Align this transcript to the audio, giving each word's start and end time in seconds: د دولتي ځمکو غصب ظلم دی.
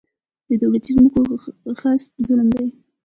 د 0.47 0.49
دولتي 0.61 0.89
ځمکو 0.95 1.19
غصب 1.81 2.09
ظلم 2.27 2.47
دی. 2.55 2.67